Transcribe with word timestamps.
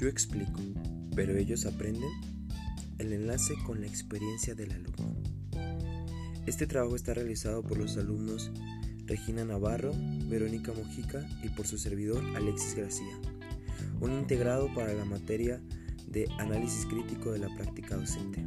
Yo 0.00 0.06
explico, 0.06 0.60
pero 1.16 1.36
ellos 1.36 1.66
aprenden 1.66 2.12
el 2.98 3.12
enlace 3.12 3.54
con 3.66 3.80
la 3.80 3.88
experiencia 3.88 4.54
del 4.54 4.70
alumno. 4.70 5.16
Este 6.46 6.68
trabajo 6.68 6.94
está 6.94 7.14
realizado 7.14 7.64
por 7.64 7.78
los 7.78 7.96
alumnos 7.96 8.52
Regina 9.06 9.44
Navarro, 9.44 9.92
Verónica 10.28 10.72
Mojica 10.72 11.28
y 11.42 11.48
por 11.48 11.66
su 11.66 11.78
servidor 11.78 12.22
Alexis 12.36 12.76
García, 12.76 13.18
un 14.00 14.12
integrado 14.12 14.72
para 14.72 14.92
la 14.92 15.04
materia 15.04 15.60
de 16.06 16.28
análisis 16.38 16.86
crítico 16.86 17.32
de 17.32 17.40
la 17.40 17.52
práctica 17.56 17.96
docente. 17.96 18.44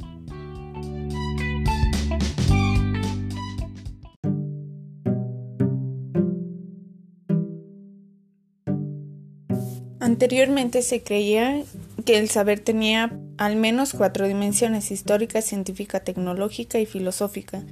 Anteriormente 10.02 10.82
se 10.82 11.04
creía 11.04 11.62
que 12.04 12.18
el 12.18 12.28
saber 12.28 12.58
tenía 12.58 13.16
al 13.38 13.54
menos 13.54 13.92
cuatro 13.92 14.26
dimensiones, 14.26 14.90
histórica, 14.90 15.40
científica, 15.42 16.00
tecnológica 16.00 16.80
y 16.80 16.86
filosófica, 16.86 17.62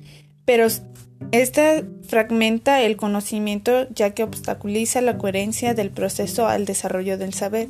pero 0.44 0.68
esta 1.32 1.82
fragmenta 2.06 2.82
el 2.82 2.96
conocimiento 2.96 3.88
ya 3.92 4.14
que 4.14 4.22
obstaculiza 4.22 5.00
la 5.00 5.18
coherencia 5.18 5.74
del 5.74 5.90
proceso 5.90 6.46
al 6.46 6.66
desarrollo 6.66 7.18
del 7.18 7.34
saber. 7.34 7.66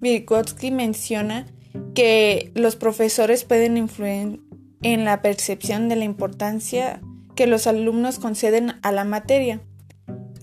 Vygotsky 0.00 0.72
menciona 0.72 1.46
que 1.94 2.50
los 2.56 2.74
profesores 2.74 3.44
pueden 3.44 3.76
influir 3.76 4.40
en 4.82 5.04
la 5.04 5.22
percepción 5.22 5.88
de 5.88 5.94
la 5.94 6.04
importancia 6.04 7.00
que 7.36 7.46
los 7.46 7.68
alumnos 7.68 8.18
conceden 8.18 8.72
a 8.82 8.90
la 8.90 9.04
materia. 9.04 9.60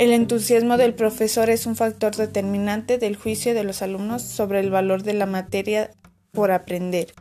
El 0.02 0.14
entusiasmo 0.14 0.78
del 0.78 0.96
profesor 0.96 1.52
es 1.52 1.68
un 1.68 1.76
factor 1.76 2.16
determinante 2.16 2.98
del 2.98 3.16
juicio 3.16 3.54
de 3.54 3.64
los 3.64 3.84
alumnos 3.84 4.24
sobre 4.24 4.60
el 4.60 4.72
valor 4.72 5.04
de 5.04 5.14
la 5.14 5.28
materia 5.28 5.92
por 6.32 6.50
aprender. 6.50 7.14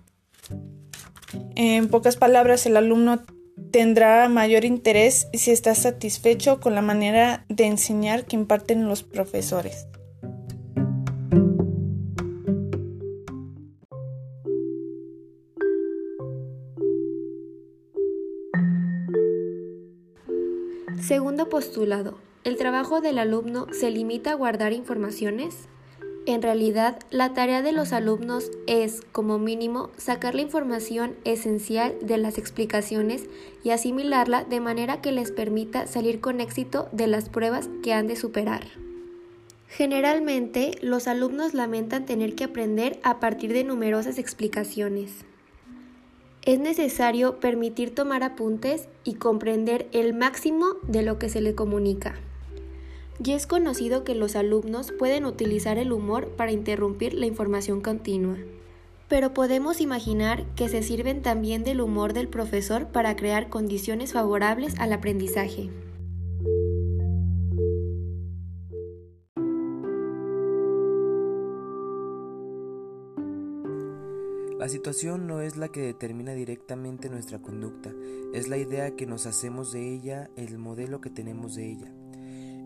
En 1.56 1.89
pocas 1.89 2.17
palabras, 2.17 2.64
el 2.64 2.78
alumno 2.78 3.20
tendrá 3.70 4.27
mayor 4.31 4.64
interés 4.64 5.28
si 5.34 5.51
está 5.51 5.75
satisfecho 5.75 6.58
con 6.58 6.75
la 6.75 6.81
manera 6.81 7.45
de 7.51 7.67
enseñar 7.67 8.25
que 8.25 8.36
imparten 8.36 8.89
los 8.89 9.03
profesores. 9.03 9.86
Segundo 21.03 21.51
postulado. 21.51 22.30
¿El 22.42 22.56
trabajo 22.56 23.02
del 23.02 23.19
alumno 23.19 23.66
se 23.70 23.91
limita 23.91 24.30
a 24.30 24.34
guardar 24.34 24.72
informaciones? 24.72 25.69
En 26.24 26.41
realidad, 26.41 26.98
la 27.10 27.34
tarea 27.34 27.60
de 27.60 27.72
los 27.72 27.92
alumnos 27.92 28.50
es, 28.66 29.02
como 29.12 29.38
mínimo, 29.38 29.91
sacar 29.98 30.34
la 30.34 30.41
información 30.41 31.16
esencial 31.24 31.94
de 32.00 32.16
las 32.16 32.38
explicaciones 32.38 33.27
y 33.62 33.70
asimilarla 33.70 34.44
de 34.44 34.58
manera 34.58 35.02
que 35.02 35.12
les 35.12 35.33
permita 35.33 35.86
salir 35.86 36.20
con 36.20 36.41
éxito 36.41 36.88
de 36.92 37.08
las 37.08 37.28
pruebas 37.28 37.68
que 37.83 37.92
han 37.92 38.06
de 38.06 38.16
superar. 38.16 38.68
Generalmente, 39.68 40.78
los 40.80 41.08
alumnos 41.08 41.52
lamentan 41.52 42.06
tener 42.06 42.34
que 42.34 42.44
aprender 42.44 43.00
a 43.02 43.20
partir 43.20 43.52
de 43.52 43.64
numerosas 43.64 44.16
explicaciones. 44.16 45.27
Es 46.46 46.58
necesario 46.58 47.38
permitir 47.38 47.94
tomar 47.94 48.22
apuntes 48.22 48.88
y 49.05 49.16
comprender 49.16 49.88
el 49.92 50.14
máximo 50.14 50.68
de 50.88 51.02
lo 51.02 51.18
que 51.18 51.28
se 51.28 51.42
le 51.42 51.55
comunica. 51.55 52.14
Ya 53.23 53.37
es 53.37 53.47
conocido 53.47 54.03
que 54.03 54.15
los 54.15 54.35
alumnos 54.35 54.93
pueden 54.93 55.27
utilizar 55.27 55.77
el 55.77 55.93
humor 55.93 56.31
para 56.39 56.53
interrumpir 56.53 57.13
la 57.13 57.27
información 57.27 57.83
continua. 57.83 58.39
Pero 59.11 59.35
podemos 59.35 59.83
imaginar 59.83 60.47
que 60.57 60.70
se 60.70 60.83
sirven 60.83 61.20
también 61.20 61.63
del 61.63 61.83
humor 61.83 62.14
del 62.14 62.29
profesor 62.29 62.86
para 62.86 63.17
crear 63.17 63.51
condiciones 63.51 64.14
favorables 64.14 64.75
al 64.79 64.95
aprendizaje. 64.95 65.69
La 74.59 74.69
situación 74.70 75.27
no 75.27 75.42
es 75.42 75.59
la 75.59 75.69
que 75.69 75.83
determina 75.83 76.33
directamente 76.33 77.11
nuestra 77.11 77.42
conducta, 77.42 77.92
es 78.33 78.48
la 78.48 78.57
idea 78.57 78.97
que 78.97 79.05
nos 79.05 79.27
hacemos 79.27 79.73
de 79.73 79.92
ella, 79.95 80.30
el 80.36 80.57
modelo 80.57 81.03
que 81.03 81.11
tenemos 81.11 81.55
de 81.55 81.70
ella. 81.70 81.99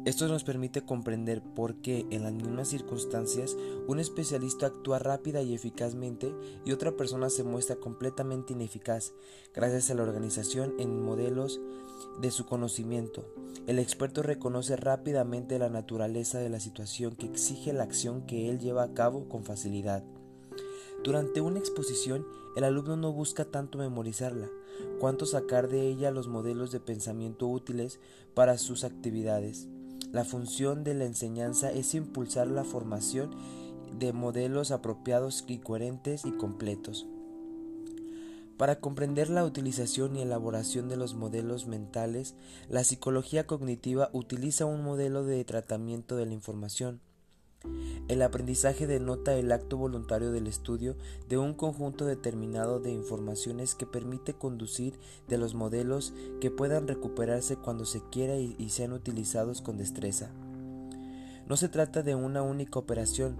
Esto 0.04 0.28
nos 0.28 0.44
permite 0.44 0.82
comprender 0.82 1.40
por 1.40 1.76
qué 1.76 2.06
en 2.10 2.24
las 2.24 2.34
mismas 2.34 2.68
circunstancias 2.68 3.56
un 3.86 3.98
especialista 3.98 4.66
actúa 4.66 4.98
rápida 4.98 5.40
y 5.40 5.54
eficazmente 5.54 6.34
y 6.66 6.72
otra 6.72 6.92
persona 6.92 7.30
se 7.30 7.42
muestra 7.42 7.76
completamente 7.76 8.52
ineficaz 8.52 9.14
gracias 9.54 9.90
a 9.90 9.94
la 9.94 10.02
organización 10.02 10.74
en 10.78 11.02
modelos 11.02 11.58
de 12.20 12.30
su 12.30 12.44
conocimiento. 12.44 13.24
El 13.66 13.78
experto 13.78 14.22
reconoce 14.22 14.76
rápidamente 14.76 15.58
la 15.58 15.70
naturaleza 15.70 16.38
de 16.38 16.50
la 16.50 16.60
situación 16.60 17.16
que 17.16 17.24
exige 17.24 17.72
la 17.72 17.84
acción 17.84 18.26
que 18.26 18.50
él 18.50 18.58
lleva 18.58 18.82
a 18.82 18.92
cabo 18.92 19.26
con 19.26 19.42
facilidad. 19.44 20.04
Durante 21.02 21.40
una 21.40 21.60
exposición, 21.60 22.26
el 22.56 22.64
alumno 22.64 22.96
no 22.96 23.10
busca 23.12 23.46
tanto 23.46 23.78
memorizarla, 23.78 24.50
cuanto 25.00 25.24
sacar 25.24 25.68
de 25.68 25.88
ella 25.88 26.10
los 26.10 26.28
modelos 26.28 26.72
de 26.72 26.80
pensamiento 26.80 27.48
útiles 27.48 28.00
para 28.34 28.58
sus 28.58 28.84
actividades. 28.84 29.66
La 30.14 30.24
función 30.24 30.84
de 30.84 30.94
la 30.94 31.06
enseñanza 31.06 31.72
es 31.72 31.92
impulsar 31.92 32.46
la 32.46 32.62
formación 32.62 33.32
de 33.98 34.12
modelos 34.12 34.70
apropiados 34.70 35.44
y 35.48 35.58
coherentes 35.58 36.24
y 36.24 36.30
completos. 36.30 37.04
Para 38.56 38.78
comprender 38.78 39.28
la 39.28 39.44
utilización 39.44 40.14
y 40.14 40.22
elaboración 40.22 40.88
de 40.88 40.96
los 40.96 41.14
modelos 41.14 41.66
mentales, 41.66 42.36
la 42.68 42.84
psicología 42.84 43.48
cognitiva 43.48 44.10
utiliza 44.12 44.66
un 44.66 44.84
modelo 44.84 45.24
de 45.24 45.44
tratamiento 45.44 46.14
de 46.14 46.26
la 46.26 46.32
información. 46.34 47.00
El 48.06 48.20
aprendizaje 48.20 48.86
denota 48.86 49.34
el 49.34 49.50
acto 49.50 49.78
voluntario 49.78 50.30
del 50.30 50.46
estudio 50.46 50.94
de 51.28 51.38
un 51.38 51.54
conjunto 51.54 52.04
determinado 52.04 52.78
de 52.78 52.92
informaciones 52.92 53.74
que 53.74 53.86
permite 53.86 54.34
conducir 54.34 54.98
de 55.26 55.38
los 55.38 55.54
modelos 55.54 56.12
que 56.38 56.50
puedan 56.50 56.86
recuperarse 56.86 57.56
cuando 57.56 57.86
se 57.86 58.02
quiera 58.10 58.36
y, 58.36 58.68
sean 58.68 58.92
utilizados 58.92 59.62
con 59.62 59.78
destreza. 59.78 60.30
No 61.48 61.56
se 61.56 61.68
trata 61.68 62.02
de 62.02 62.14
una 62.14 62.42
única 62.42 62.78
operación, 62.78 63.36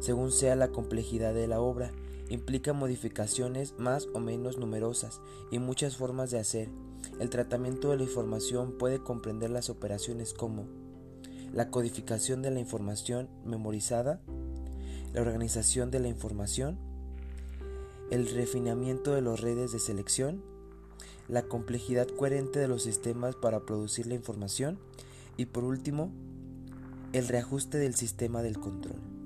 según 0.00 0.32
sea 0.32 0.56
la 0.56 0.68
complejidad 0.68 1.32
de 1.32 1.46
la 1.46 1.60
obra, 1.60 1.92
implica 2.28 2.72
modificaciones 2.72 3.74
más 3.78 4.08
o 4.14 4.18
menos 4.18 4.58
numerosas 4.58 5.20
y 5.52 5.60
muchas 5.60 5.96
formas 5.96 6.32
de 6.32 6.40
hacer. 6.40 6.68
El 7.20 7.30
tratamiento 7.30 7.90
de 7.90 7.98
la 7.98 8.02
información 8.02 8.72
puede 8.78 8.98
comprender 8.98 9.50
las 9.50 9.70
operaciones 9.70 10.34
como 10.34 10.66
la 11.52 11.70
codificación 11.70 12.42
de 12.42 12.50
la 12.50 12.60
información 12.60 13.28
memorizada, 13.44 14.20
la 15.12 15.22
organización 15.22 15.90
de 15.90 16.00
la 16.00 16.08
información, 16.08 16.78
el 18.10 18.28
refinamiento 18.30 19.14
de 19.14 19.22
las 19.22 19.40
redes 19.40 19.72
de 19.72 19.78
selección, 19.78 20.42
la 21.28 21.42
complejidad 21.42 22.08
coherente 22.08 22.58
de 22.58 22.68
los 22.68 22.82
sistemas 22.82 23.36
para 23.36 23.60
producir 23.60 24.06
la 24.06 24.14
información 24.14 24.78
y 25.36 25.46
por 25.46 25.64
último, 25.64 26.10
el 27.12 27.28
reajuste 27.28 27.78
del 27.78 27.94
sistema 27.94 28.42
del 28.42 28.58
control. 28.58 29.17